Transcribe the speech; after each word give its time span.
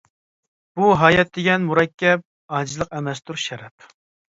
بۇ 0.79 0.89
ھايات 1.01 1.29
دېگەن 1.39 1.63
مۇرەككەپ، 1.67 2.25
ئاجىزلىق 2.59 2.93
ئەمەستۇر 2.99 3.41
شەرەپ. 3.47 3.89